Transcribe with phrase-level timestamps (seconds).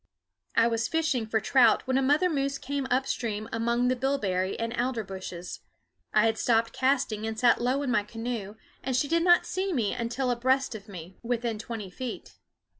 [0.55, 4.57] I was fishing for trout when a mother moose came up stream among the bilberry
[4.57, 5.59] and alder bushes.
[6.11, 9.71] I had stopped casting and sat low in my canoe, and she did not see
[9.71, 12.33] me until abreast of me, within twenty feet.